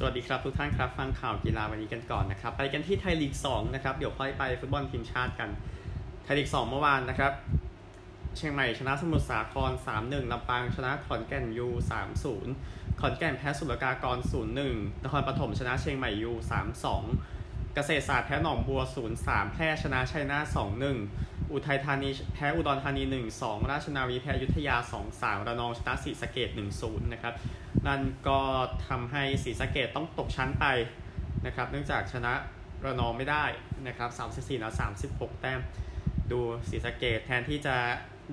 [0.00, 5.50] สวัสดีครับทุกท่านครับฟังข่าวกีฬาวันนี้กันก่อนนะครับไปกันที่ไทยลีก2นะครับเดี๋ยวค่อยไปฟุตบอลทีมชาติกัน
[6.24, 7.32] ไทยลีก2เมื่อวานนะครับ
[8.36, 11.68] เชียงใหม่ชนะสมุทรสาคร 3-1ลำปางชนะขอนแก่นยู
[12.34, 14.18] 3-0 ขอนแก่นแพ้สุรกากร
[14.60, 16.32] 0-1นครปฐมชนะเชียงใหม่ยู
[17.02, 18.80] 3-2 เกษตรศาสตร์แพ้หนองบัว
[19.18, 20.56] 0-3 แพร่ชนะชัยนาท
[20.98, 23.02] 2-1 อุทัยธานีแพ้อุดรธานี
[23.36, 24.76] 1-2 ราชนาวีแพ้อยุธยา
[25.12, 26.48] 2-3 ระนองชนะศรีสะเกด
[26.80, 27.34] 1-0 นะครับ
[27.86, 28.40] นั่นก็
[28.88, 30.66] ทำให้ศรีสะเกดต้องตกชั้นไป
[31.46, 32.32] นะครับ เนื่องจากชนะ
[32.84, 33.44] ระนองไม่ได้
[33.86, 34.72] นะครับ34แล้ว
[35.06, 35.60] 36 แต้ม
[36.30, 37.76] ดูศรีสะเกดแทนที่จะ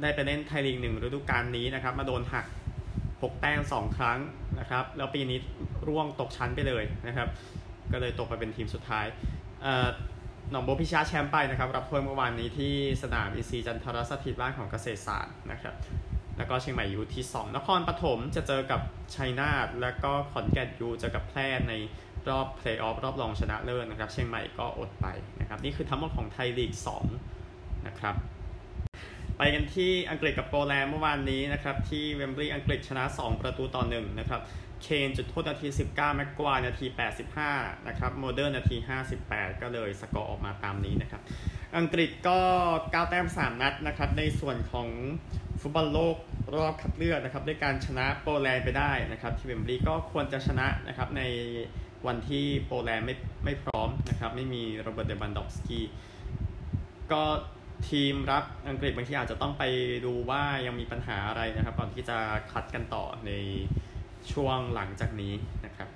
[0.02, 2.45] ได้ไปเล่นไทยลีกหนึ่งฤดูกาลนี้นะครับ มาโดนหัก
[2.94, 4.20] 6 แต้ม 2 ครั้ง
[4.59, 5.39] นะครับ แล้วปีนี้
[5.88, 7.27] ร่วงตกชั้นไปเลยนะครับ
[7.91, 9.05] ก็เลยตกไปเป็นทีมสุดท้าย
[10.52, 15.73] หนองโบพิชาแชมป์ไปนะครับ รับถ้วยเมื่อวานนี้ที่สนามอินทรีจันทรสถิตย์บ้านของเกษตรศาสตร์นะครับ
[16.38, 18.81] แล้วก็เชียงใหม่ยูที่ 2 นครปฐมจะเจอกับ
[19.16, 21.73] ชัยนาทแล้วก็ขอนแก่นยูเจอกับแพร่ใน
[22.30, 25.05] รอบเพลย์ออฟรอบรองชนะเลิศนะครับ เชียงใหม่ก็อดไป
[25.39, 26.72] นะครับ นี่คือทั้งหมดของไทยลีก
[27.30, 28.16] 2 นะครับ
[29.38, 34.42] ไปกันที่อังกฤษกับโปแลนด์เมื่อวานนี้นะครับ ที่เวมบลีย์อังกฤษชนะ 2 ประตูต่อ1นะครับ
[34.83, 36.86] เคนจุดโทษนาที 19 แม็กไกวร์นาที
[37.38, 38.77] 85 นะครับ โมเดอร์นาที
[39.20, 41.22] 58 ก็เลยสกอร์ออกมาตามนี้นะครับ
[41.77, 42.39] อังกฤษก็
[42.73, 44.89] 9 แต้ม 3 นัดนะครับ ในส่วนของ
[45.67, 46.17] ฟุตบอลโลก
[46.55, 51.23] รอบคัดเลือกนะครับด้วยการชนะโปแลนด์ไปได้นะครับ ที่เวมบลีก็ควรจะชนะนะครับใน
[52.08, 55.86] วันที่โปแลนด์ไม่ไม่พร้อมนะครับ ไม่มีโรเบิร์ตเลวานดอฟสกี้
[57.11, 57.23] ก็
[57.89, 59.63] ทีมรับอังกฤษบางทีอาจจะต้องไป
[60.05, 62.17] ดูว่ายังมีปัญหาอะไรนะครับ ก่อนที่จะ
[62.52, 63.31] คัดกันต่อใน
[64.31, 65.33] ช่วงหลังจากนี้
[65.66, 65.89] นะครับ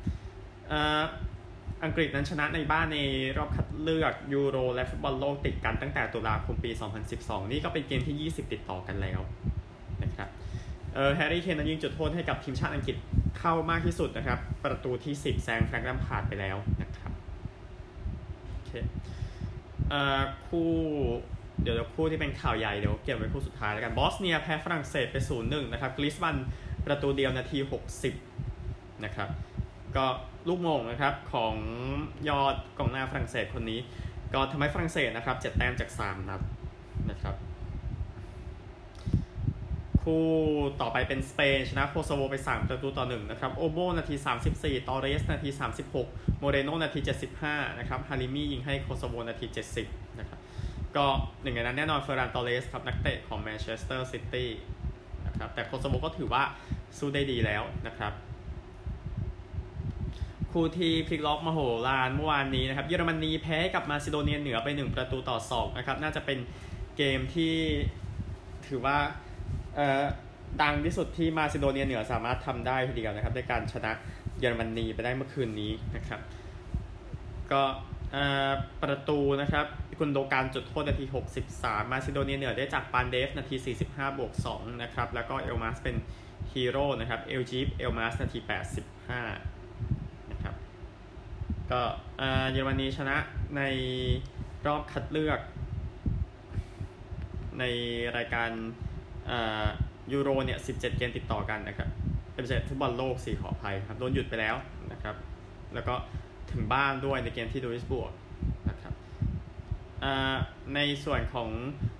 [1.83, 2.99] อังกฤษนั้นชนะในบ้านใน
[3.37, 6.71] รอบคัดเลือกยูโรและฟุตบอลโลกติดกันตั้งแต่ตุลาคมปี
[7.11, 9.21] 2012 นี่ก็เป็นเกมที่ 20 ติดต่อกันแล้ว
[11.15, 12.95] แฮร์รี่เคนนั้นยิงจุดโทษให้กับทีมชาติอังกฤษ
[13.39, 17.11] เข้ามากที่สุดนะครับ ประตูที่ 10 แซงแฟรงค์ลัมพาร์ดไปแล้วนะครับ
[18.51, 18.71] โอเค
[19.89, 20.69] เอ่อคู่
[21.61, 26.35] เดี๋ยวคู่ที่เป็นข่าวใหญ่เดี๋ยวเก็บไว้คู่สุดท้ายแล้วกันบอสเนียแพ้ฝรั่งเศสไป 0-1 นะครับกริสบัน
[26.85, 27.59] ประตูเดียวนาที
[28.31, 29.29] 60 นะครับ
[29.95, 30.05] ก็
[30.47, 31.55] ลูกโมงนะครับของ
[32.29, 33.79] ยอดกองหน้าฝรั่งเศสคนนี้
[34.33, 36.41] ก็ทำให้ฝรั่งเศสนะครับเจ็ดแต้มจาก 3 นัด
[37.09, 37.35] นะครับ
[40.09, 40.27] คู่
[40.81, 44.15] ต่อไปเป็นสเปนชนะโคโซโวไป 3 ประตูต่อ 1 นะครับ โอโบนาที
[44.51, 45.49] 34 ตอเรส นาที
[45.95, 46.99] 36 โมเรโนนาที
[47.39, 49.45] 75 นะครับ ฮาริมียิงให้โคโซโวนาที
[49.81, 50.39] 70 นะครับ
[50.95, 51.05] ก็
[51.41, 54.49] หนึ่งในนั้นแน่นอนเฟอร์รานตอเรสครับนักเตะของแมนเชสเตอร์ซิตี้
[55.25, 56.43] นะครับแต่โคโซโวก็ถือว่า
[56.97, 58.13] สู้ได้ดีแล้วนะครับ
[60.51, 66.39] คู่ที่พลิกล็อกมโหฬารเมื่อวานนี้นะครับเยอรมนีแพ้กับมาซิโดเนียเหนือไป 1 ประตูต่อ2นะครับน่าจะเป็น
[66.97, 67.53] เกมที่
[68.67, 68.97] ถือว่า
[70.61, 73.91] ดังที่สุดที่มาซิโดเนียเหนือสามารถทำได้ทีเดียวนะครับในการชนะ
[74.39, 76.19] เยอรมนีไปได้เมื่อคืนนี้นะครับ
[77.51, 77.63] ก็
[78.83, 79.65] ประตูนะครับ
[79.99, 81.05] กุนโดกันจุดโทษนาที
[81.49, 83.55] 63 มาซิโดเนียเหนือได้จากปานเดฟนาที
[83.87, 85.95] 45 บวก 2 นะครับ แล้วก็เอลมาสเป็น
[86.51, 88.39] ฮีโร่นะครับเอลยีฟเอลมาสนาที
[89.15, 90.55] 85 นะครับ
[91.71, 91.81] ก็
[92.51, 93.17] เยอรมนีชนะ
[93.57, 93.61] ใน
[94.65, 95.39] รอบคัดเลือก
[97.59, 97.63] ใน
[98.17, 98.51] รายการ
[100.11, 101.89] ยูโรเนี่ย 17 เกมติดต่อกันนะครับ
[102.33, 104.55] เป็นเซฟุตบอลโลกสี่ขออภัยครับ โดนหยุดไปแล้ว
[104.91, 105.15] นะครับ
[105.73, 105.93] แล้วก็
[106.51, 108.11] ถึงบ้านด้วยในเกมที่ดุยส์บวร์ก
[108.69, 108.93] นะครับ
[110.75, 111.49] ในส่วนของ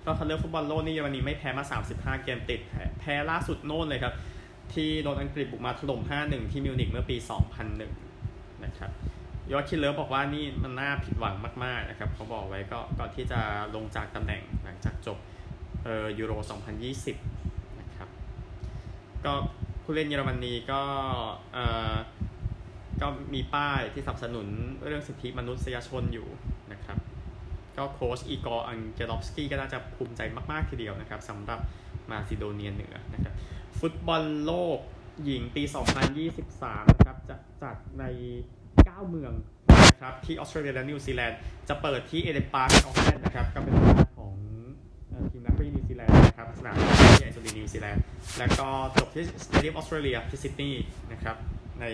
[0.06, 1.64] รอบคัดเลือกฟุตบอลโลกนี่เยอรมนีไม่แพ้มา
[1.94, 2.60] 35 เกมติด
[3.00, 4.14] แพ้ล่าสุดโน่นเลยครับ
[4.74, 7.16] ที่โดนอังกฤษบุกมาถล่ม 5-1 ที่มิวนิกเมื่อปี
[7.90, 8.90] 2001 นะครับ
[9.52, 13.40] โยอาคิมเลิฟบอกว่านี่มันน่าผิดหวังมาก ๆ นะครับเขาบอกไว้ก็ก่อนที่จะ
[13.74, 15.18] ลงจากตำแหน่งหลังจากจบ
[15.84, 16.32] เอ่อยูโร
[17.06, 18.08] 2020 นะครับ
[19.24, 19.32] ก็
[19.82, 20.82] ผู้เล่นเยอรมนีก็
[21.52, 21.94] เอ่อ
[23.00, 24.46] ก็มีป้ายที่สนับสนุน
[24.86, 26.28] เรื่องสิทธิมนุษยชนอยู่
[26.72, 26.98] นะครับ
[27.76, 30.20] ก็โค้ชอีกอร์อังเจลอฟสกี้ก็น่าจะภูมิใจ
[30.50, 31.60] มาก ๆ ทีเดียวนะครับสำหรับ
[32.10, 33.34] มาซิโดเนียเหนือนะครับ
[33.78, 34.78] ฟุตบอลโลก
[35.24, 35.62] หญิงปี
[36.26, 38.04] 2023 นะครับ จะจัดใน
[38.60, 39.32] 9 เมือง
[39.88, 41.38] นะครับ ที่ออสเตรเลียและนิวซีแลนด์
[41.68, 43.74] จะเปิดที่อีเดนปาร์คโอ๊คแลนด์นะครับ ก็เป็น
[44.16, 44.34] ของ
[45.30, 45.70] ทีมรักบี้
[46.40, 48.02] นิวซีแลนด์นะครับสนามที่ไอโซลีนิวซีแลนด์
[48.38, 51.36] แล้วก็จบที่สเตเดียมออสเตรเลียที่ซิดนีย์นะครับ
[51.80, 51.84] ใน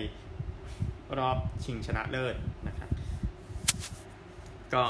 [1.19, 2.35] รอบชิงชนะเลิศ
[2.69, 2.89] นะครับ
[4.75, 4.83] ก็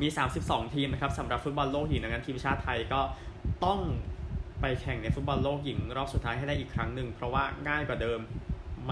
[0.00, 0.08] มี
[0.42, 3.00] 32 ทีมนะครับสำหรับฟุตบอลโลกหญิงดังนั้นทีมชาติไทยก็
[3.64, 3.80] ต้อง
[4.60, 8.20] ไปแข่งในฟุตบอลโลกหญิงรอบสุดท้ายให้ได้อีกครั้งหนึ่ง เพราะว่าง่ายกว่าเดิม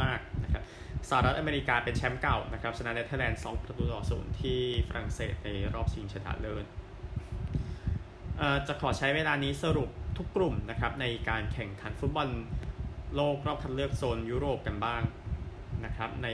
[0.00, 0.62] มากนะครับ
[1.08, 6.64] สหรัฐอเมริกาเป็นแชมป์เก่านะครับชนะเนเธอร์แลนด์2ประตูต่อศูนย์ที่ฝรั่งเศสในรอบชิงชนะเลิศ
[8.68, 9.88] จะขอใช้เวลานี้สรุป
[10.18, 12.28] ทุกกลุ่มนะครับในการแข่งขันฟุตบอล
[13.14, 15.02] โลกรอบคัดเลือกโซนยุโรปกันบ้าง
[15.84, 16.28] นะครับใน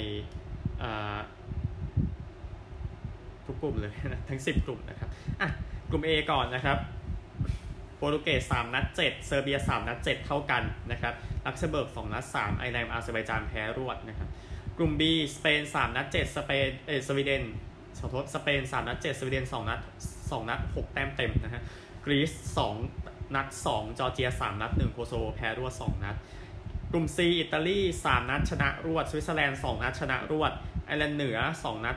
[3.46, 5.08] ทุกกลุ่มเลยนะทั้ง 10 กลุ่มนะครับ
[5.40, 5.48] อะ
[5.90, 6.78] กลุ่ม A ก่อนนะครับ
[7.96, 8.96] โปรตุเกส3นัด 7
[9.26, 11.14] เซอร์เบีย 3 นัด 7 เท่ากันนะครับ
[11.46, 14.28] ลักเซมเบิร์ก 2 นัด 3 ไอร์แลนด์อาเซอร์ไบจานแพ้รวดนะครับ
[14.78, 15.02] กลุ่ม B
[15.36, 17.42] สเปน 3 นัด 7 สเปนเอสวีเดน
[17.98, 19.80] ขอโทษสเปน 3 นัด 7 สวีเดน 2 นัด
[20.14, 21.62] 2 นัด 6 แต้มเต็มนะฮะ
[22.04, 22.32] กรีซ
[22.86, 26.16] 2นัด2จอร์เจีย3นัด1โคโซโวแพ้รวด2นัด
[26.90, 30.52] กลุ่ม C อิตาลี3นัดชนะรวด สวิตเซอร์แลนด์2นัดชนะรวด
[30.86, 31.96] ไอร์แลนด์เหนือ2นัด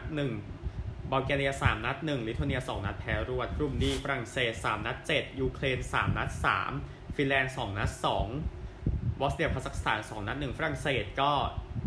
[0.56, 6.30] 1บัลแกเรีย3นัด1ลิทัวเนีย2นัดแพ้รวด กลุ่ม D ฝรั่งเศส3นัด7ยูเครน3นัด
[6.74, 7.92] 3ฟินแลนด์2นัด
[8.56, 11.31] 2บอสเนียคาซัคสถาน2นัด1ฝรั่งเศสก็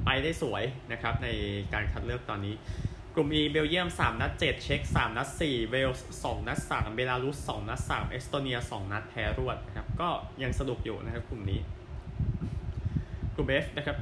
[0.05, 0.63] ไปได้สวย
[0.93, 1.29] นะครับใน
[1.73, 2.55] การคัดเลือกตอนนี้
[3.15, 8.11] กลุ่ม E เบลเยียม 3 นัด 7 เช็ก3 นัด 4 เวลส์2นัด 3 เบลารุส 2 นัด 3
[8.11, 10.09] เอสโตเนีย 2 นัดแพ้รวดนะครับ ก็
[10.43, 11.61] ยังสนุกอยู่นะครับกลุ่มนี้
[13.35, 13.97] กลุ่ม F นะครับ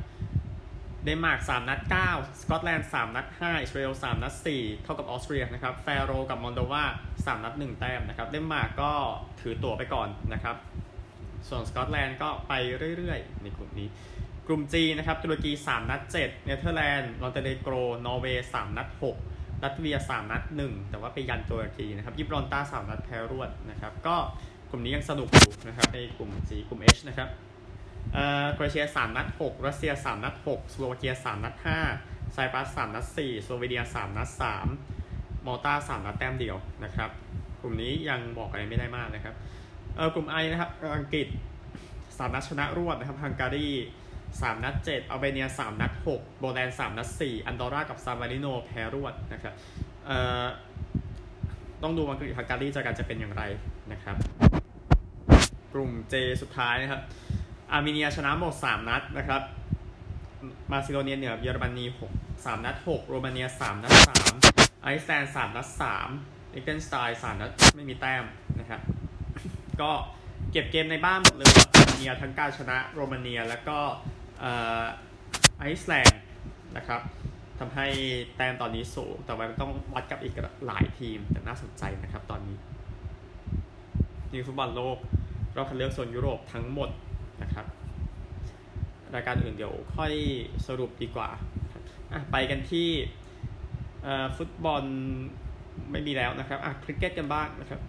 [1.04, 6.84] เดนมาร์ก 3 นัด 9 สกอตแลนด์ 3 นัด 5 อิสราเอล 3 นัด 4 เท่ากับออสเตรียนะครับ แฟโรกับมอลโดวา
[7.14, 8.92] 3 นัด 1 แต้มนะครับ เดนมาร์กก็
[9.40, 10.56] ถือตั๋วไปก่อนนะครับ
[11.48, 12.52] ส่วนสกอตแลนด์ก็ไป
[12.96, 13.88] เรื่อยๆ ในกลุ่มนี้
[14.48, 17.74] กลุ่ม G นะครับตุรกี 3 นัด 7 เนเธอร์แลนด์มอนเตเนโกร
[18.06, 18.88] นอร์เวย์ 3 นัด
[19.26, 24.16] 6ลัตเวีย 3 นัด 1 แต่ว่าไปยันตุรกีนะครับยิบรอลตาร์ 3 นัดแพ้รวดนะครับก็
[24.70, 27.28] กลุ่มนี้ยังสนุกอยู่นะครับในกลุ่ม G กลุ่ม H นะครับ
[28.12, 31.54] เอ่อโครเอเชีย 3 นัด 6 รัสเซีย 3 นัด 6 สโลวาเกีย 3 นัด
[31.94, 34.28] 5 ไซปรัส 3 นัด 4 สโลเวเนีย 3 นัด
[34.86, 37.10] 3 มอลตา 3 นัดแต้มเดียวนะครับ
[37.60, 39.34] กลุ่มนี้ยังบอกอะไรไม่ได้มากนะครับ
[39.96, 41.26] เออกลุ่ม I นะครับอังกฤษ
[41.80, 43.68] 3 นัดชนะรวดนะครับฮังการี
[44.36, 49.54] 3 นัด 7 อัลเบเนีย 3 นัด 6 โปแลนด์ 3 นัด 4 อันดอร่ากับซานมาริโนแพ้รวดนะครับ
[50.06, 50.46] เอ่อ
[51.82, 53.42] ต้องดูอังกฤษฮังการีจะกันจะเป็นอย่างไร
[53.92, 54.16] นะครับ
[55.72, 57.00] กลุ่ม J สุดท้ายนะครับ
[57.72, 59.42] อาร์เมเนียชนะหมด 3 นัดนะครับ
[60.70, 61.84] มาซิโดเนียเหนือเยอรมนี
[62.14, 63.94] 6 3 นัด 6 โรมาเนีย 3 นัด
[64.38, 65.68] 3 ไอซ์แลนด์ 3 นัด
[66.10, 68.24] 3ลิกเตนสไตน์3นัดไม่มีแต้ม
[68.58, 68.80] นะครับ
[69.80, 69.90] ก็
[70.52, 73.78] เก็บเกมในบ้านหมดเลยอาร์เมเนียทั้งการชนะโรมาเนียแล้วก็
[75.58, 76.22] ไอซ์แลนด์
[76.76, 77.00] นะครับ
[77.58, 77.86] ทำให้
[78.36, 80.34] แต้มตอนนี้สูง แต่ว่าต้องวัดกับอีก
[80.66, 82.56] หลายทีม แต่น่าสนใจนะครับตอนนี้
[84.32, 84.98] นี่ฟุตบอลโลก
[85.56, 86.90] รอบคัดเลือกโซนยุโรปทั้งหมด
[87.42, 87.66] นะครับ
[89.14, 90.12] รายการอื่นเดี๋ยวค่อย
[90.66, 91.30] สรุปดีกว่า
[92.32, 92.88] ไปกันที่
[94.36, 94.84] ฟุตบอล
[95.90, 97.80] ไม่มีแล้วนะครับอะคริกเก็ตกันบ้างนะครับ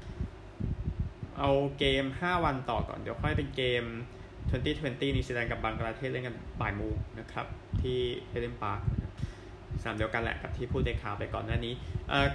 [1.37, 3.83] เอาเกม 5 วันต่อก่อน เดี๋ยวค่อยเป็นเกม
[4.47, 7.45] 2020 นิวซีแลนด์กับบังกลาเทศเล่นกันบ่ายโมงนะครับ
[7.81, 7.97] ที่
[8.29, 8.79] อีเดนพาร์ค
[9.83, 11.73] สนามเดียวกันแหละกับที่พูดในข่าวไปก่อนหน้านี้
[12.09, 12.27] เอ่อ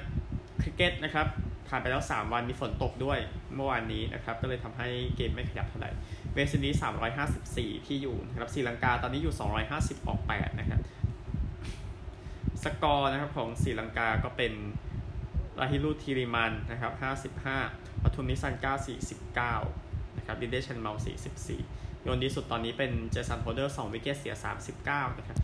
[0.63, 1.27] คริกเก็ตนะครับ
[1.69, 3.19] ผ่านไปแล้ว 3 วันมีฝนตกด้วย
[3.55, 5.91] เมื่อวานนี้นะครับ ก็เลยทำให้เกมไม่ขยับเท่าไหร่
[6.33, 6.85] เวสต์อินดีส
[7.35, 9.35] 354 ที่อยู่นะครับศรีลังกาตอนนี้อยู่
[9.71, 10.81] 250 ออก 8 นะครับ
[12.65, 14.53] สกอร์นะครับของศรีลังกาก็เป็น
[15.61, 16.93] ลาฮิรูทิริมานเนนะครับ
[17.49, 20.95] 55ปทุมนิสังกา 49 นะครับดิเนชจันดิมาล
[21.39, 21.74] 44
[22.05, 24.35] โยนดีสุดตอนนี้เป็นเจสันโฮลเดอร์2 wicket เสีย
[24.77, 25.39] 39 นะครับ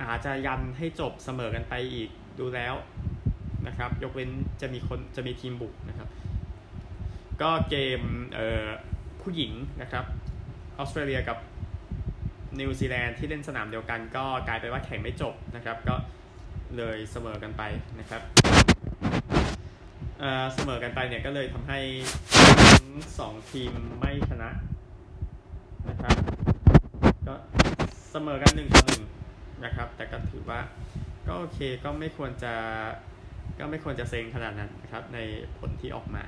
[0.00, 2.74] อาจจะยันให้จบเสมอกันไปอีกดูแล้ว
[3.66, 4.30] นะครับ ยกเว้น
[4.60, 6.08] จะมีคนจะมีทีมบุกนะครับ
[7.42, 8.00] ก็เกม
[9.22, 10.04] ผู้หญิงนะครับ
[10.78, 11.38] ออสเตรเลียกับ
[12.58, 15.94] นิวซีแลนด์ที่เล่นสนามเดียวกันก็กลายเป็นว่าแข่งไม่จบนะครับ ก็
[16.76, 17.62] เลยเสมอกันไป
[17.98, 18.22] นะครับ
[20.54, 21.80] เสมอกันไปเนี่ยก็เลยทำให้
[22.72, 22.86] ทั้ง
[23.18, 24.50] สองทีมไม่ชนะ
[25.88, 26.16] นะครับ
[27.26, 27.34] ก็
[28.16, 29.02] เสมอกันหนึ่งต่อหนึ่ง
[29.64, 30.60] นะครับ แต่ก็ถือว่า
[31.26, 32.54] ก็โอเคก็ไม่ควรจะ
[33.58, 35.18] ก็ไม่ควรจะเซ็งขนาดนั้นนะครับใน
[35.58, 36.24] ผลที่ออกมา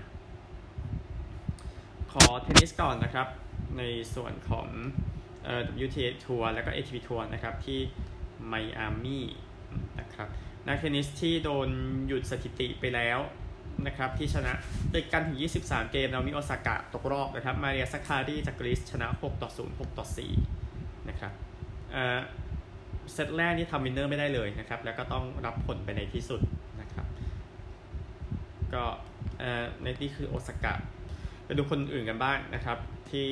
[2.12, 3.28] ขอเทนนิสก่อนนะครับ
[3.78, 3.83] ใน
[4.14, 4.69] ส่วนของ
[5.45, 7.81] เอ่อ WTA ทัวร์แล้วก็ ATP ทัวร์นะครับที่
[8.47, 9.26] ไมอามี่
[10.00, 10.28] นะครับ
[10.66, 11.69] นักเทนนิสที่โดน
[12.07, 13.19] หยุดสถิติไปแล้ว
[13.87, 14.52] นะครับที่ชนะ
[14.95, 20.07] ติดกันถึง 23 เกมเรามีโอซากะตกรอบนะครับ มาเรียซักคารีจากกรีซชนะ 6 ต่อ 0 6 ต่อ
[20.57, 21.35] 4 นะครับ
[23.12, 26.41] เซตแรกนี่ทำ winner ไม่ได้เลยนะครับ แล้วก็ต้องรับผลไปในที่สุด
[26.81, 27.07] นะครับ
[28.75, 28.85] ก็
[29.83, 30.75] ในที่คือโอซากะ
[31.45, 32.79] ไปดูคนอื่นกันบ้างนะครับ
[33.11, 33.31] ที่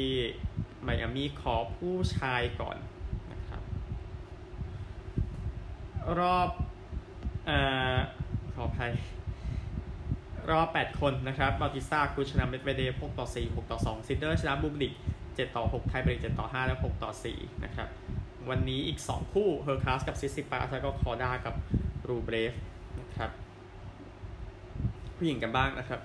[0.82, 2.76] ไมอามี่ขอผู้ชายก่อน
[3.32, 3.62] นะครับ
[6.18, 6.48] รอบ
[7.48, 7.50] อ
[8.54, 8.92] ขออภัย
[10.50, 14.92] รอบ 8 คนนะครับบาติซ่ากูชนะเมดเวเดฟ6ต่อ 4 6 ต่อ 2 ซินเนอร์ชนะบูบลิก
[15.24, 17.88] 7ต่อ 6 ไทเบรก7ต่อ 5 และ 6 ต่อ 4 นะครับ
[18.50, 21.54] วันนี้อีก 2 คู่เฮอร์คัซกับซิซิปาสแล้วก็คอร์ด้ากับ
[22.08, 22.52] รูเบลฟ
[23.00, 23.30] นะครับ
[25.16, 26.00] ผู้หญิงกันบ้างนะครับ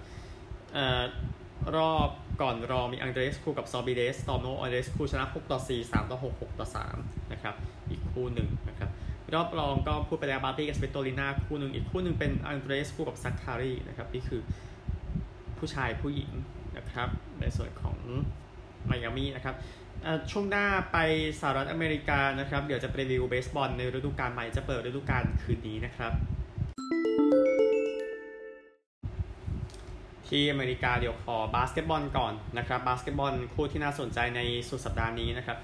[0.75, 0.77] อ
[1.75, 2.09] รอบ
[2.41, 6.67] ก่อนรองมีอังเดรสคูกับซอร์ริเบสตอร์โมอังเดรสคูชนะ 6 ต่อ 4 3 ต่อ 6 6 ต่อ
[6.99, 7.55] 3 นะครับ
[7.89, 8.89] อีกคู่หนึ่งนะครับ
[9.33, 14.41] รอบรองก็พูดไปแล้วบาร์ตี้กับสวิโตลิน่าคู่หนึ่งอีกคู่หนึ่งเป็นอังเดรสคูกับซักคารีนะครับ นี่คือ
[15.57, 16.31] ผู้ชายผู้หญิง
[16.77, 17.09] นะครับ
[17.41, 17.97] ในส่วนของ
[18.85, 19.55] ไมอามี่นะครับ
[20.31, 20.97] ช่วงหน้าไป
[21.39, 26.11] สหรัฐอเมริกานะครับ เดี๋ยวจะไปรีวิวเบสบอลในฤดูกาลใหม่จะเปิดฤดูกาลคืนนี้นะครับ
[30.27, 35.57] ที่อเมริกาเดี๋ยวขอบาสเกตบอลก่อนนะครับบาสเกตบอลคู่ที่น่าสนใจในสุดสัปดาห์นี้นะครับ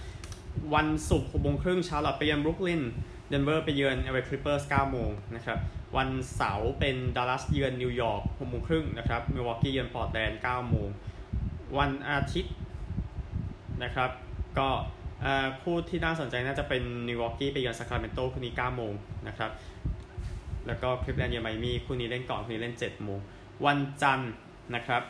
[0.75, 2.83] วันศุกร์หกโมงครึ่งชาร์ลอตไปเยือนบรุกลิน
[3.29, 5.59] เดนเวอร์ไปเยือนเอเวอร์คลิปเปอร์ส9โมงนะครับ
[5.97, 10.89] วันเสาร์เป็นดัลลัสเยือนนิวยอร์ก6โมงครึ่งนะครับมิลวอกกี้เยือนปอร์ตแลนด์9โมง
[11.77, 12.53] วันอาทิตย์
[13.83, 14.09] นะครับ
[14.59, 14.69] ก็
[15.61, 18.93] คู่ที่น่าสนใจน่าจะเป็นมิลวอกกี้ไปเยือนซาคราเมนโตคู่นี้9โมง
[19.27, 19.51] นะครับ
[20.67, 23.19] แล้วก็คลีฟแลนด์เยือนไมอามี่คู่นี้เล่นก่อนคู่นี้เล่น7โมง
[23.65, 24.31] วันจันทร์
[24.75, 25.03] นะครับ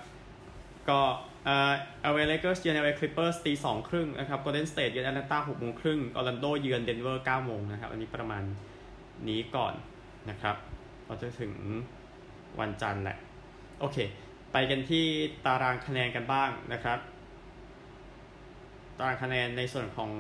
[0.90, 1.00] ก็
[1.46, 8.44] เอ่อเอเวอร์เลเกอร์สเยือนเอเวอร์คลิปเปอร์สตีสองครึ่งนะครับโกลเด้นสเตทเยือนแอตแลนตาหกโมงครึ่งออร์แลนโดเยือนเดนเวอร์เก้าโมงนะครับ อันนี้ประมาณ
[9.28, 9.74] นี้ก่อน
[10.30, 10.56] นะครับ
[11.06, 11.54] เราจะถึง
[12.60, 13.18] วันจันทร์แหละ
[13.80, 13.98] โอเค
[14.52, 15.06] ไปกันที่
[15.46, 17.00] ตารางคะแนนกันบ้างนะครับ
[18.98, 20.12] ตารางคะแนนในส่วนของ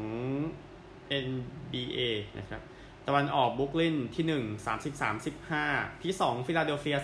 [1.25, 1.99] NBA
[2.39, 2.61] นะครับ
[3.07, 5.01] ตะวันออกบุคลินที่ 1 30
[5.51, 6.97] 35ที่ 2 ฟิลาเดลเฟีย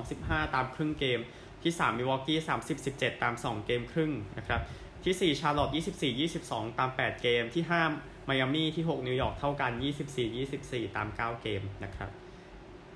[0.00, 1.20] 32 15 ตามครึ่งเกม
[1.62, 4.60] ที่ 3 มิวอกกี้ 30 17 ตาม 2 เกมครึ่งนะครับ
[5.04, 9.72] ที่ 4 ชาร์ลอต24 22 ตาม 8 เกม ที่ 5 ไมอามี่ที่ 6 นิวยอร์กเท่ากัน
[10.14, 12.10] 24 24 ตาม 9 เกมนะครับ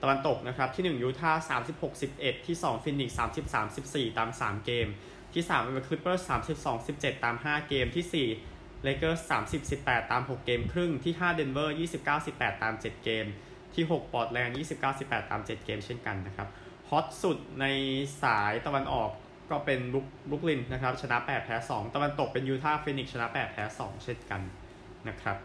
[0.03, 3.17] ตะวันตกนะครับที่ 1 ยูทาห์36 11 ที่ 2 ฟินิกส์
[3.77, 4.89] 33 14 ตาม 3 เกม
[5.35, 6.25] ที่3เป็นคลิปเปอร์
[6.59, 9.33] 32 17 ตาม 5 เกมที่4เลเกอร์ส
[9.71, 13.27] 30 18 ตาม 6 เกมครึ่งที่5เดนเวอร์29 18 ตาม 7 เกม
[13.75, 16.49] ที่6ปอร์ตแลนด์29 18 ตาม 7 เกมเช่นกันนะครับ
[16.89, 17.67] ฮอตสุดใน
[18.23, 19.11] สายตะวันออก
[19.51, 19.81] ก็เป็น
[20.31, 24.41] บุกลินนะครับชนะ 8 แพ้ 2 ตะวันตกเป็นยูทาห์ฟินิกชนะ 8 แพ้ 2 เช่นกัน
[25.09, 25.37] นะครับ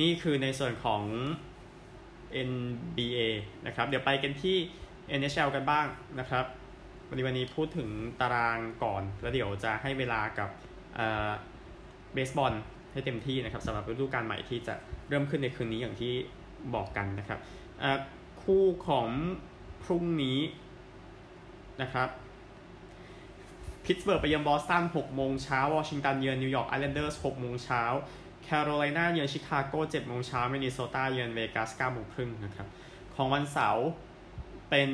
[0.00, 1.02] นี่คือในส่วนของ
[2.50, 3.18] NBA
[3.66, 4.56] นะครับ เดี๋ยวไปกันที่
[5.18, 5.86] NHL กันบ้าง
[6.20, 6.44] นะครับ
[7.08, 7.88] วันนี้วันนี้พูดถึง
[8.20, 10.50] ตารางก่อน แล้วเดี๋ยวจะให้เวลากับ
[12.14, 12.54] เบสบอล
[12.92, 14.74] ให้เต็มที่นะครับสำหรับฤดูกาลใหม่ที่จะ
[15.08, 16.12] เริ่มขึ้นในคืนนี้อย่างที่
[16.74, 17.38] บอกกันนะครับ
[18.42, 19.08] คู่ของ
[19.84, 20.38] พรุ่งนี้
[21.82, 22.08] นะครับ
[23.84, 27.82] พิตสเบิร์กไปเยือนบอสตัน6โมงเช้าวอชิงตันเยือนนิวยอร์กไอแลนเดอร์ส6โมงเช้า
[28.42, 32.66] แคโรไลนาเยือนชิคาโก7โมงเช้ามินนิโซตาเยือนเวกัส9โมงครึ่งนะครับ
[33.14, 33.86] ของวันเสาร์
[34.70, 34.90] เป็น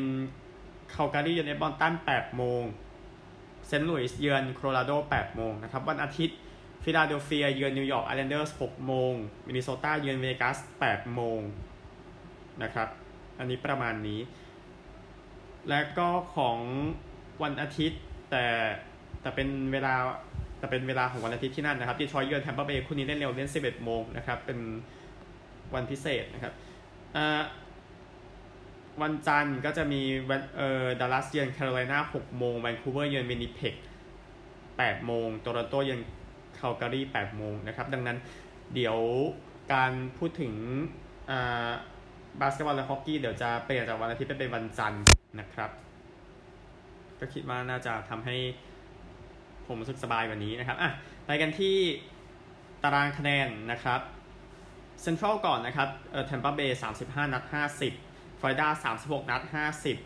[0.95, 2.63] คาลการีเยือนเอดมอนตัน8โมง
[3.67, 6.37] เซนต์หลุยส์เยือนโคโลราโด8โมงนะครับวันอาทิตย์
[6.83, 9.13] ฟิลาเดลเฟียเยือนนิวยอร์กไอแลนเดอร์ส6โมง
[9.47, 11.41] มินนิโซตาเยือนเวกัส8โมง
[12.63, 12.89] นะครับ
[13.39, 14.21] อันนี้ประมาณนี้
[15.69, 16.59] และก็ของ
[17.43, 18.45] วันอาทิตย์แต่
[19.21, 19.95] แต่เป็นเวลา
[20.59, 24.59] แต่เป็นเวลาของวันอาทิตย์ที่นั่นนะครับดีทรอยต์เยือนแทมเปอร์เบย์คู่นี้เล่นเร็วเล่น11โมงนะครับ เป็น
[25.75, 26.53] วันพิเศษนะครับ
[27.17, 27.43] อ่า
[29.01, 33.75] วันจันทร์ก็จะมีวันเอ่อดัลลัสเยือนแคโรไลนา6โมงแวนคูเวอร์เยือนวินิเพก
[34.41, 36.01] 8โมงโตรอนโตเยือน
[36.59, 38.19] คาลการี8โมงนะครับ ดังนั้น
[38.75, 38.99] เดี๋ยว
[39.73, 40.55] การพูดถึง
[41.31, 41.71] อ่า
[42.41, 45.05] บาสเกตบอลและฮอกกี้เดี๋ยวจะเปลี่ยนจากวันอาทิตย์เป็นวันจันทร์
[45.41, 45.71] นะครับ
[47.21, 48.37] ก็คิดว่าน่าจะทำให้
[49.67, 50.91] ผมรู้สึกสบายกว่านี้นะครับอะ
[51.27, 51.77] ไปกันที่
[52.83, 54.01] ตารางคะแนนนะครับ
[55.03, 57.93] เซ็นทรัลก่อนนะครับเอ่อแทมเปอร์เบย์สามสิบห้านัดห้าสิบ
[58.43, 59.97] ฟลอริดาสามสิบหกนัดห้าสิบ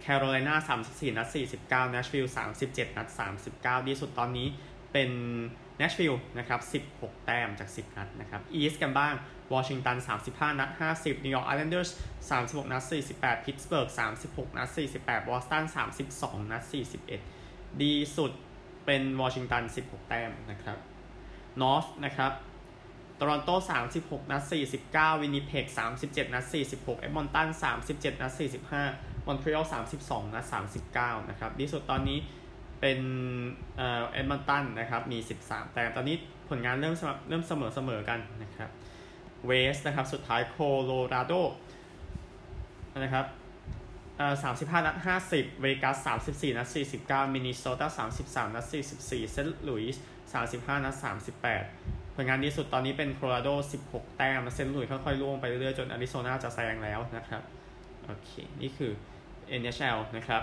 [0.00, 4.48] แคโรไลนาสามสิบสี่นัดสี่สิบเก้าเนชวิลล์สามสิบเจ็ดนัดสามสิบเก้าดีสุดตอนนี้
[4.92, 5.10] เป็น
[5.78, 9.14] เนชวิลล์นะครับสิบหกแต้มจากสิบนัดนะครับ East กันบ้าง
[9.54, 11.90] วอชิงตันสามสิบห้านัดห้าสิบนิวยอร์กไอแลนเดอร์ส
[12.30, 17.20] สามสิบหกนัดสี่สิบแปดพิตสเบิร์กสามสิบหกนัดสี่สิบแปดบอสตันสามสิบสองนัดสี่สิบเอ็ด
[17.82, 18.32] ดีสุด
[18.86, 20.78] เป็นวอชิงตัน 16 แต้มนะครับ
[21.60, 22.32] North นะครับ
[23.20, 23.50] โตรอนโต
[23.90, 24.42] 36 นัด
[24.82, 25.66] 49 วินิเพก
[26.00, 27.48] 37 นัด 46 เอดมอนตัน
[27.84, 28.32] 37 นัด
[28.78, 29.66] 45 มอนทรีออล
[30.00, 30.44] 32 นัด
[30.88, 32.18] 39 นะครับดีสุดตอนนี้
[32.80, 33.00] เป็น
[33.76, 36.16] เอดมอนตันนะครับมี 13 แต้มตอนนี้
[36.48, 36.94] ผลงานเริ่ม
[37.28, 38.70] เริ่มเสมอเสมอกันนะครับ
[39.46, 41.32] West นะครับสุดท้ายโคโลราโด
[42.98, 43.26] นะครับ
[44.42, 51.64] สามสิบห้านัดห้าสิบเวกัสสามสิบสี่นัดสี่สิบเก้ามินนิโซตาสามสิบสามนัดสี่สิบสี่เซนต์หลุยส์ สามสิบห้านัดสามสิบแปด
[52.14, 57.42] ผลงานดีสุดตอนนี้เป็นโคโลราโดสิบหกแต้มเซนต์หลุยส์ค่อยๆร่วงไปเรื่อยๆ จนอาริโซนาจะแซงแล้วนะครับ
[58.04, 58.92] โอเค นี่คือ
[59.60, 60.42] NHL นะครับ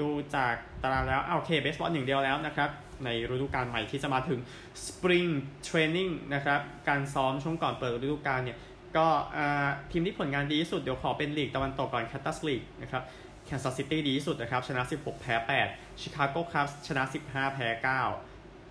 [0.00, 2.70] ดูจากตารางแล้วโอเคเบสบอลหนึ่งเดียวแล้วนะครับ
[3.04, 4.40] ในฤดูกาลใหม่ที่จะมาถึง
[4.86, 5.30] Spring
[5.68, 8.58] Training นะครับ การซ้อมช่วงก่อนเปิดฤดูกาลเนี่ย
[8.96, 9.06] ก็
[9.90, 13.02] ทีมที่ผลงานดีที่สุดเดี๋ยวขอเป็นลีกตะวันตกก่อน Cactus League นะครับ
[13.44, 15.34] แคนซัสซิตี้ดีที่สุดนะครับ ชนะ 16 แพ้
[15.68, 17.84] 8 ชิคาโกครับชนะ 15 แพ้ 9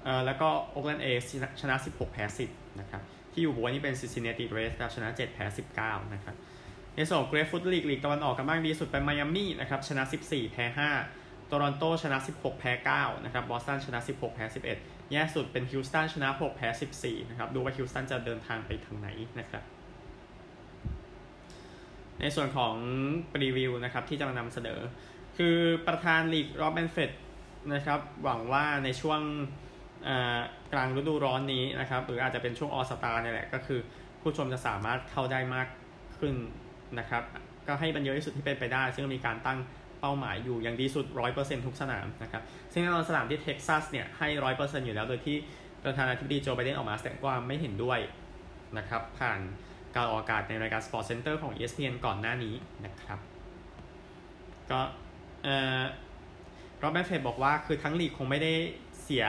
[0.04, 1.08] เอ่อแล้วก็โอ๊กแลนด์เอ
[1.62, 3.02] ชนะ 16 แพ้ 10 นะครับ
[3.32, 5.46] ที่อยู่บนนี่เป็น Cincinnati Reds ครับชนะ 7 แพ้
[5.80, 6.36] 19 นะครับ
[6.96, 10.66] ในส่วนเกรฟฟุตลีกลีกตะวันออกกันบ้างดีสุดเป็นไมอามี่นะครับ ชนะ 14 แพ้
[11.08, 14.46] 5 โตรอนโตชนะ 16 แพ้ 9 นะครับ บอสตันชนะ 16 แพ้
[14.78, 16.68] 11 แย่สุดเป็นฮิลสตันชนะ 6 แพ้
[17.00, 19.08] 14 นะครับ ดูว่าฮิลสตันจะเดินทางไปทางไหน
[19.40, 19.64] นะครับ
[22.24, 22.76] ในส่วนของ
[23.44, 24.80] รีวิวนะครับที่จะมานำเสนอ
[25.38, 27.12] คือประธานลีกรอบเบนเฟด
[27.74, 29.22] นะครับหวังว่าในช่วง
[30.74, 33.80] กลางฤดูร้อนนี้นะครับหรืออาจจะเป็นช่วงออสตาเนี่ยแหละก็คือ
[34.22, 35.68] ผู้ชมจะสามารถเข้าได้มาก
[36.20, 36.36] ขึ้น
[37.00, 37.24] นะครับ
[37.68, 39.60] ก็ให้มันเยอะที่สุดที่เป็นไปได้ ซึ่งมีการตั้ง
[40.00, 44.28] เป้าหมายอยู่อย่างดีสุด 100%ทุกสนามนะครับซึ่งแน่นอนสนามที่เท็กซัสเนี่ยให้
[44.58, 45.38] 100%อยู่แล้วโดยที่
[45.84, 48.00] ประธานาธิบดีโจไบเดนออกมาแสดงความไม่เห็นด้วย
[48.78, 49.40] นะครับผ่าน
[49.96, 53.20] การออกอากาศในรายการ Sport Center ของ ESPN ก่อนหน้านี้นะครับ
[54.72, 54.80] ก็
[55.44, 55.82] เอ่อ
[56.82, 58.54] รอบแมนเฟดบอกว่าคือทั้งลีกคงไม่ได้
[59.04, 59.26] เสีย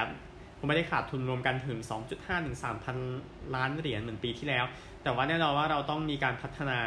[0.58, 1.78] คงไม่ได้ขาดทุนรวมกันถึง
[2.12, 2.56] 2.5ถึง
[3.04, 4.64] 3,000ล้านเหรียญเหมือนปีที่แล้ว
[5.02, 6.78] แต่ว่าแน่นอนว่าเราต้องมีการพัฒนา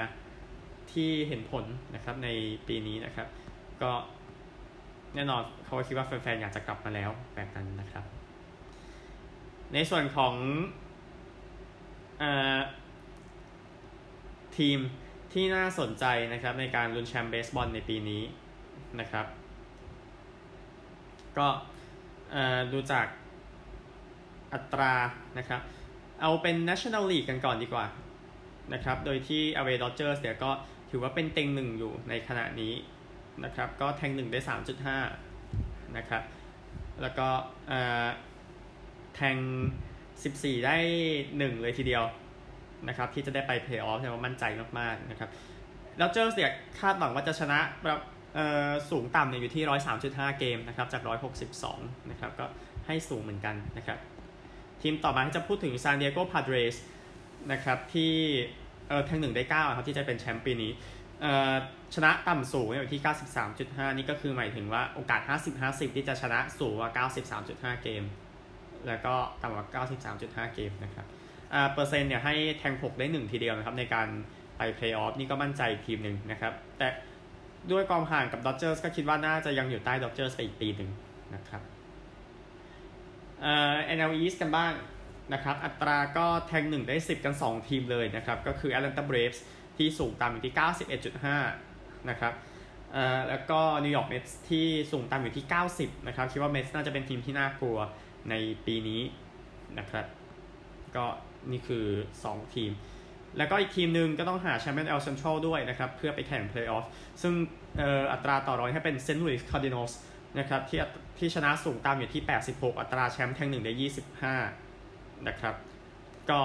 [0.91, 1.65] ที่เห็นผล
[1.95, 2.29] นะครับใน
[2.67, 3.27] ปีนี้นะครับ
[3.81, 3.91] ก็
[5.15, 8.03] แน่นอนเขาคิดว่าแฟนๆอยากจะกลับมาแล้วแบบนั้นนะครับ
[9.73, 10.33] ในส่วนของ
[12.21, 12.23] อ
[14.57, 14.79] ทีม
[15.33, 18.23] ที่น่าสนใจนะครับในการลุ้นแชมป์เบสบอลในปีนี้
[18.99, 19.25] นะครับ
[21.37, 21.47] ก็
[22.71, 23.07] ดูจาก
[24.53, 24.93] อัตรา
[25.37, 25.61] นะครับ
[26.21, 27.85] เอาเป็น National League กันก่อนดีกว่า
[28.73, 30.51] นะครับ โดยที่ a w a y Dodgers เนี่ยก็
[30.89, 32.73] ถือว่าเป็นเต็งหนึ่งอยู่ในขณะนี้
[33.43, 34.97] นะครับ ก็แทงหนึ่งได้สามจุดห้า
[35.97, 36.23] นะครับ
[37.01, 37.27] แล้วก็
[39.15, 39.37] แทง
[40.23, 40.77] สิบสี่ได้
[41.37, 42.03] หนึ่งเลยทีเดียว
[42.87, 44.43] นะครับที่จะได้ไปเพลย์ออฟเนี่ยมั่นใจ
[44.79, 45.29] มากๆนะครับ
[45.97, 47.99] แล้วเจอเสียคาดหวังว่าจะชนะแบบ
[48.89, 51.79] สูงต่ำเนี่ยอยู่ที่ร้อยสามจุดห้าเกมนะครับจากร้อยหกสิบสอง
[52.11, 52.45] นะครับก็
[52.87, 53.97] ให้สูงเหมือนกันนะครับ
[54.81, 56.75] ทีมต่อมาที่จะพูดถึงซานดิเอโกพาเดรส
[57.51, 58.13] นะครับที่
[58.87, 60.71] เออแทงหนึ่งได้เก้าครับที่จะเป็นแชมป์ปีนี้
[61.95, 63.01] ชนะต่ำสูงอยู่ที่
[63.49, 65.21] 93.5 นี่ก็คือหมายถึงว่าโอกาส
[65.59, 67.07] 50-50 ที่จะชนะสูงกว่า
[67.77, 68.03] 93.5 เกม
[68.87, 69.85] แล้วก็ต่ำกว่า
[70.47, 71.05] 93.5 เกมนะครับ
[71.73, 74.07] เปอร์เซ็นต์เนี่ยให้แทง 6 ได้ 1 ทีเดียวนะครับในการ
[74.57, 76.87] ไปเพลย์ออฟนี่ก็มั่นใจทีมหนึ่งนะครับ แต่
[77.71, 80.89] ด้วยความห่างกับดอจเจอร์สก็คิดว่าน่าจะยังอยู่ใต้ดอจเจอร์สไปอีกปีหนึ่ง
[81.35, 81.61] นะครับ
[83.41, 84.71] เอ่อ NL East กันบ้าง
[85.33, 89.39] นะครับ อัตราก็แทง 1 ได้ 10 กัน 2 ทีมเลยนะครับ ก็คือ Atlanta Braves
[89.77, 90.53] ที่สูงต่ำอยู่ที่
[91.31, 92.33] 91.5 นะครับ
[92.93, 97.77] เอ่อแล้วก็นิวยอร์กเมทส์ที่สูงต่ำอยู่ที่ 90 นะครับ คิดว่าเมทส์น่าจะเป็นทีมที่น่ากลัว
[98.29, 98.33] ใน
[98.65, 99.01] ปีนี้
[99.79, 100.05] นะครับ
[100.95, 101.05] ก็
[101.51, 101.85] นี่คือ
[102.23, 102.71] 2 ทีม
[103.37, 106.85] แล้วก็อีกทีมหนึ่งก็ต้องหาแชมเปี้ยน NL Central ด้วยนะครับ เพื่อไปแข่งเพลย์ออฟ
[107.21, 107.33] ซึ่ง
[108.11, 109.99] อัตราต่อรองให้เป็นเซนต์ลุยส์คาร์ดินอลส์
[110.39, 110.79] นะครับที่
[111.17, 113.73] ที่ชนะสูงต่ำอยู่ที่ 86 อัตราแชมป์แทงหนึ่งได้
[114.29, 115.55] 25 นะครับ
[116.29, 116.39] ก็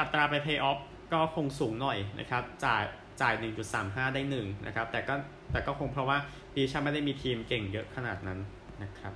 [0.00, 0.78] อัตราไปเพย์ออฟ
[1.12, 2.82] ก็คงสูงหน่อยนะครับจ่าย
[3.20, 3.34] จ่าย
[3.74, 5.14] 1.35 ได้1นะครับแต่ก็
[5.52, 6.18] แต่ก็คงเพราะว่า
[6.54, 8.38] ปีชาไม่ได้มีทีมเก่งเยอะขนาดนั้น
[8.82, 9.12] นะครับ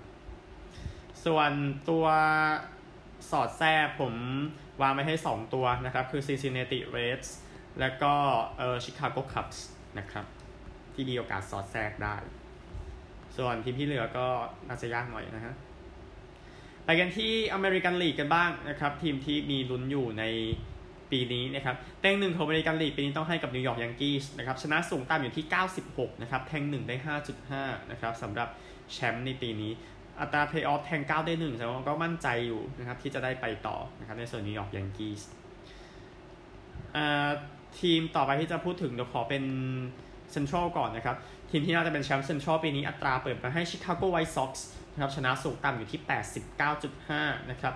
[1.24, 1.50] ส่วน
[1.88, 2.06] ตัว
[3.30, 4.14] สอดแทรกผม
[4.82, 7.28] วางไว้ให้ 2 ตัวนะครับ คือ Cincinnati Reds
[7.80, 8.12] แล้วก็
[8.58, 9.58] เออ Chicago Cubs
[9.98, 10.26] นะครับ
[10.94, 12.16] ที่มีโอกาสสอดแทรกได้
[13.36, 14.26] ส่วนทีมที่เหลือก็
[14.68, 15.54] น่าจะยากหน่อยนะฮะ
[16.84, 20.24] ไปกันที่ American League กันบ้างนะครับ ทีมที่มีลุ้นอยู่ใน
[21.10, 25.44] ปีนี้นะครับแทงหนึ่งของ American League ปีนี้ต้องให้กับนิวยอร์กแยงกี้นะครับชนะสูงต่ำอยู่ที่
[25.84, 26.96] 96 นะครับ แทงหนึ่งได้
[27.44, 28.48] 5.5 นะครับสำหรับ
[28.92, 29.72] แชมป์ในปีนี้
[30.20, 35.14] อัตราเพลย์ออฟแทง 9 ได้1แต่ว่าก็มั่นใจอยู่นะครับที่จะได้ไปต่อนะครับในส่วนนิวยอร์กแยงกี้
[37.80, 39.44] ทีมต่อไปที่จะพูดถึงเดี๋ยวขอเป็น
[40.32, 41.16] เซ็นทรัลก่อนนะครับ
[41.50, 46.00] ทีมที่น่าจะเป็นแชมป์เซ็นทรัลปีนี้อัตราเปิดมาให้ชิคาโกไวท์ซ็อกซ์นะครับชนะสูงต่ำอยู่ที่
[46.76, 47.74] 89.5 นะครับ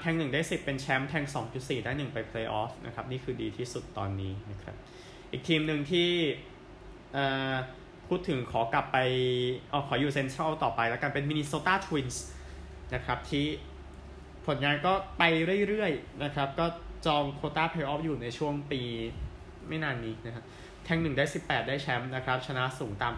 [0.00, 1.24] แทง1ได้ 10 เป็นแชมป์แทง
[1.54, 4.76] 2.4 ได้ 1 ไปเพลย์ออฟนะครับ นี่คือดีที่สุดตอนนี้นะครับ
[5.30, 6.10] อีกทีมหนึ่งที่
[8.08, 8.98] พูดถึงขอกลับไป
[9.70, 12.24] เอาขออยู่เซนทรัลต่อไปแล้วกันเป็นมินนิโซตาทวินส์
[12.94, 13.46] นะครับที่
[14.46, 15.22] ผลงานก็ไป
[15.68, 16.66] เรื่อยๆนะครับก็
[17.06, 18.80] จองโควต้าเพลย์ออฟอยู่ในช่วงปี
[19.68, 20.44] ไม่นานนี้นะครับ
[20.84, 23.12] แทง1ได้ 18 ได้แชมป์นะครับ ชนะสูงต่ำ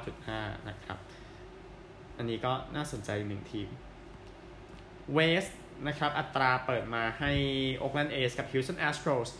[0.00, 0.98] 89.5 นะครับ
[2.16, 3.68] อันนี้ก็น่าสนใจหนึ่งทีม
[5.14, 5.44] West
[5.86, 7.32] นะครับ อัตราเปิดมาให้
[7.76, 9.30] โอ๊กแลนด์เอสกับฮิวสตันแอสโตรส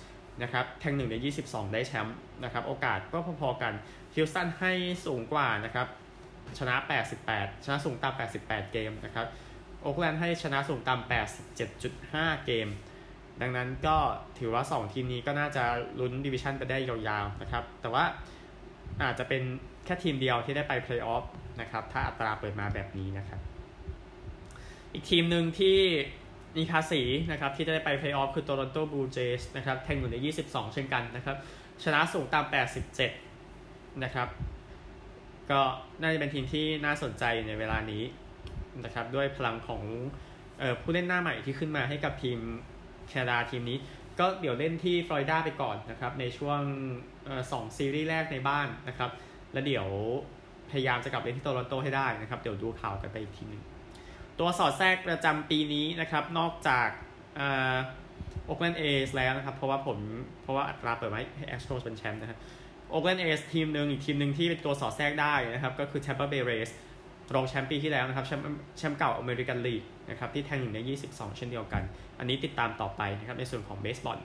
[0.43, 3.75] นะครับ แทง1ได้ 22 ได้แชมป์นะครับ โอกาสก็พอๆกัน
[4.17, 4.73] ฮิวสตันให้
[5.07, 5.87] สูงกว่านะครับ
[6.59, 6.75] ชนะ
[7.21, 9.27] 88 ชนะสูงต่ำ88 เกมนะครับ
[9.83, 11.01] โอ๊กแลนด์ให้ชนะสูงต่ำ
[11.73, 12.69] 87.5 เกม
[13.41, 13.97] ดังนั้นก็
[14.39, 15.65] ถือว่า 2 ทีมนี้ก็น่าจะ
[16.01, 18.05] ลุ้นดิวิชันไปได้ยาวๆนะครับ แต่ว่า
[19.03, 19.43] อาจจะเป็น
[19.85, 21.25] แค่ทีมเดียวที่ได้ไปเพลย์ออฟ
[21.61, 23.41] นะครับ ถ้าอัตราเปิดมาแบบนี้นะครับ
[24.93, 25.79] อีกทีมหนึ่งที่
[26.57, 27.03] มีภาษี
[27.33, 31.37] นะครับที่จะได้ไปเพลย์ออฟคือโตรอนโตบลูเจสนะครับแทงหนึ่งได้ 22 เช่นกันนะครับ
[31.85, 32.45] ชนะสูงต่ำ
[32.91, 33.26] 87
[34.05, 34.29] นะครับ
[35.51, 35.61] ก็
[36.01, 38.03] น่าจะเป็นทีมที่น่าสนใจในเวลานี้
[38.85, 39.83] นะครับ ด้วยพลังของ
[40.61, 42.39] ออผู้เล่นหน้าใหม่ที่ขึ้นมาให้กับทีม
[43.09, 43.79] แคนาดาทีมนี้
[44.19, 46.61] ก็เดี๋ยวเล่นที่ฟลอริดาไปก่อนนะครับ ในช่วง
[47.53, 49.11] สองซีรีส์แรกในบ้านนะครับ
[49.53, 49.87] แล้วเดี๋ยว
[50.71, 53.63] พยายามจะกลับเล่นที่โตรอนโตให้ได้นะครับ เดี๋ยวดูข่าวกันไปอีกทีหนึ่ง
[54.39, 56.89] ตัวสอดแทรกประจำปีนี้นะครับ นอกจาก
[58.47, 59.99] โอ๊กแลนด์เอสแล้วนะครับ เพราะว่าผม
[60.43, 62.39] เพราะว่าอัตราเปิดไว้ให้แอสโตรเป็นแชมป์นะครับ
[62.91, 66.71] โอ๊กแลนด์เอสทีมหนึ่งอีกทีมหนึ่งที่เป็นตัวสอดแทรกได้นะครับ ก็คือ Tampa Bay Rays
[67.35, 68.45] รองแชมป์ปีที่แล้วนะครับแชมป์
[68.79, 71.83] แชมป์เก่าอเมริกันลีกนะครับที่แทงอยู่ใน 22 เช่นเดียวกัน
[72.19, 74.19] อันนี้ติดตามต่อไปนะครับในส่วนของเบสบอล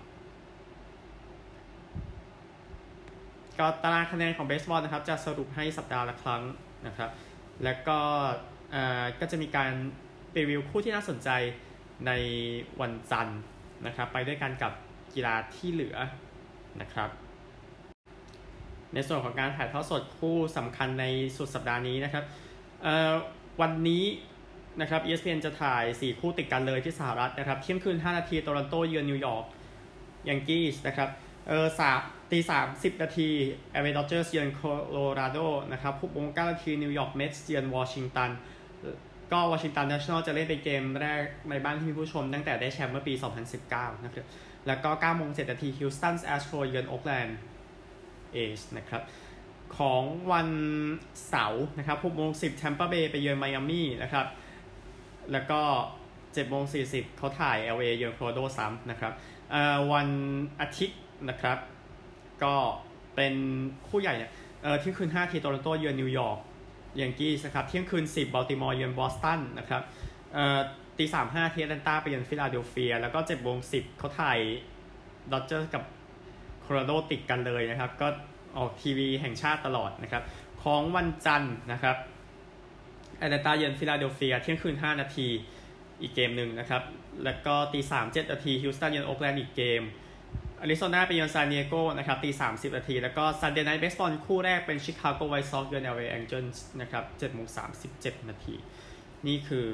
[3.60, 6.42] ก็ตารางคะแนนของเบสบอลนะครับจะสรุปให้สัปดาห์ละครั้ง
[6.88, 7.10] นะครับ
[7.64, 8.00] แล้วก็
[9.20, 9.72] ก็จะมีการ
[10.38, 11.30] รีวิวคู่ที่น่าสนใจ
[12.08, 12.12] ใน
[12.82, 13.40] วันจันทร์
[13.88, 14.72] นะครับ ไปด้วยกันกับ
[15.14, 15.98] กีฬาที่เหลือ
[16.82, 17.10] นะครับ
[18.94, 21.06] ในส่วนของการถ่ายทอดสดคู่สำคัญใน
[21.38, 22.24] สุดสัปดาห์นี้นะครับ
[23.62, 24.04] วันนี้
[24.82, 29.46] นะครับ ESPN จะถ่าย 4 คู่ติดกันเลยที่สหรัฐนะครับ เที่ยงคืน 5 นาทีโตรอนโตเยือนนิวยอร์ก
[30.30, 31.10] แยงกี้สนะครับ
[31.48, 32.00] เออสาม
[32.32, 33.30] ตีสามสิบนาที
[33.72, 35.38] เอเวอเรสต์เจอร์เยือนโคโลราโด
[35.72, 38.32] นะครับหกโมงเก้านาทีนิวยอร์กเมทส์เยือนวอชิงตัน
[39.32, 43.14] ก็วอชิงตันเนชั่นแนลจะเล่นเป็นเกมแรกในบ้านที่มีผู้ชมตั้งแต่ได้แชมป์เมื่อปี
[43.60, 44.26] 2019 นะครับ
[44.68, 47.38] แล้วก็9โมง7นาทีฮิวสตันแอสโตรเยือนโอ๊กแลนด์
[48.34, 49.02] เอส นะครับ
[49.78, 50.50] ของวัน
[51.30, 54.26] เสาร์นะครับ6โมง10แทมเปอร์เบย์ไปเยือนไมอามี่นะครับ
[55.32, 55.62] แล้วก็
[56.10, 59.14] 7โมง40เขาถ่าย LA เยือนโคโลราโดซ้ำนะครับ
[59.92, 60.10] วัน
[60.62, 61.58] อาทิตย์นะครับ
[62.44, 62.56] ก็
[63.16, 63.34] เป็น
[63.88, 64.32] คู่ใหญ่เนี่ย
[64.80, 66.40] เที่ยงคืน5นาทีโตรอนโตเยือนนิวยอร์ก
[67.02, 69.82] แยงกี้นะครับ เที่ยงคืน 10บัลติมอร์เยือนบอสตันนะครับ
[70.98, 74.40] ตีสามห้าแอตแลนตาไปเยือนฟิลาเดลเฟีย แล้วก็เจ็ดโมงสิบเขาถ่าย
[75.32, 75.84] ดอจเจอร์กับ
[76.72, 78.08] โคโลราโดติดกันเลยนะครับ ก็
[78.58, 80.24] ออกทีวีแห่งชาติตลอดนะครับ
[80.64, 81.96] ของวันจันทร์นะครับ
[83.18, 85.28] แอตแลนตาเยือนฟิลาเดลเฟียเที่ยงคืน 5 นาที
[86.02, 86.84] อีกเกมหนึ่งนะครับ
[87.24, 89.82] แล้วก็ตีสามเจ็ดนาทีฮิวสตันเยือนโอ๊กแลนด์อีกเกม
[90.62, 98.56] อาริโซนาไปเยือนซานดิเอโกนะครับตีสามสิบนาที แล้วก็ Sunday Night Baseball คู่แรกเป็นชิคาโกไวท์ซ็อกเยือนเอลเอแองเจิลส์นะครับเจ็ดโมงสามสิบเจ็ดนาที
[99.28, 99.68] นี่คือ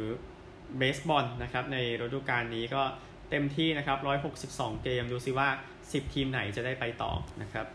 [0.77, 2.83] เบสบอลนะครับในฤดูกาลนี้ก็
[3.29, 5.49] เต็มที่นะครับร้อยหกสิบสองเกมดูซิว่า
[5.91, 7.65] สิบทีมไหนจะได้ไปต่อนะครับ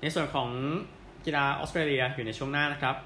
[0.00, 0.50] ในส่วนของ
[1.24, 2.96] กีฬาออสเตรเลียอยู่ในช่วงหน้านะครับ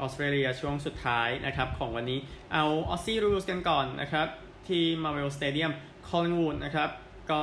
[0.00, 2.18] ออสเตรเลียช่วงสุดท้ายนะครับของวันนี้
[2.52, 4.26] เอา Aussie Rules กันก่อนนะครับ
[4.68, 5.72] ที่ Marvel Stadium
[6.08, 6.90] Collingwood นะครับ
[7.30, 7.42] ก็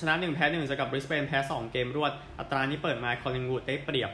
[0.00, 4.10] ชนะ1แพ้1จะกับบริสเบนแพ้ 2 เกมรวด อัตรานี้เปิดมา Collingwood ได้เปรียบ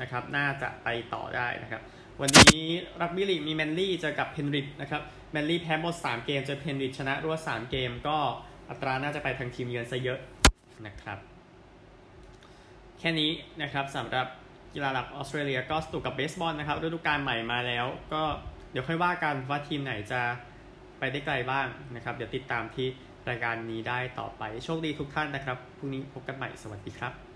[0.00, 1.82] นะครับน่าจะไปต่อได้นะครับ
[2.20, 2.64] วันนี้
[3.00, 8.16] รักบี้ลีกมี Manly เจอกับ Penrith นะครับ Manly แพ้หมด 3 เกมเจอ Penrith ชนะรวด3 เกม ก็
[8.70, 10.18] อัตราน่าจะไปทางทีมเยือนซะเยอะ
[10.86, 11.18] นะครับ
[12.98, 13.30] แค่นี้
[13.62, 14.26] นะครับสำหรับ
[14.74, 18.22] กีฬาหลักออสเตรเลียก็สตุกกับเบสบอลนะครับฤดูกาลใหม่มาแล้ว ก็
[18.72, 20.20] เดี๋ยวค่อยว่ากันว่าทีมไหนจะ
[20.98, 22.86] ไปได้ไกลบ้างนะครับ เดี๋ยวติดตามที่
[23.28, 27.31] รายการนี้ได้ต่อไป โชคดีทุกท่านนะครับ พรุ่งนี้พบกันใหม่ สวัสดีครับ